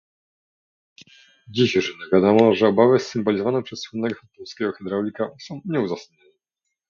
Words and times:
Dziś 1.49 1.75
już 1.75 1.89
jednak 1.89 2.09
wiadomo, 2.13 2.55
że 2.55 2.67
obawy 2.67 2.99
symbolizowane 2.99 3.63
przez 3.63 3.81
słynnego 3.81 4.19
"polskiego 4.37 4.71
hydraulika" 4.71 5.29
są 5.47 5.61
nieuzasadnione 5.65 6.31